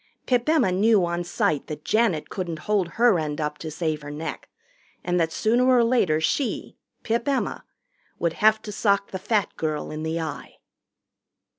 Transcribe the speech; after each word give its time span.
Pip 0.25 0.49
Emma 0.49 0.71
knew 0.71 1.05
on 1.05 1.23
sight 1.23 1.67
that 1.67 1.85
Janet 1.85 2.31
couldn't 2.31 2.61
hold 2.65 2.87
her 2.93 3.19
end 3.19 3.39
up 3.39 3.59
to 3.59 3.69
save 3.69 4.01
her 4.01 4.09
neck, 4.09 4.49
and 5.03 5.19
that 5.19 5.31
sooner 5.31 5.67
or 5.67 5.83
later 5.83 6.19
she, 6.19 6.75
Pip 7.03 7.27
Emma, 7.27 7.63
would 8.17 8.33
have 8.33 8.63
to 8.63 8.71
sock 8.71 9.11
the 9.11 9.19
fat 9.19 9.55
girl 9.57 9.91
in 9.91 10.01
the 10.01 10.19
eye. 10.19 10.55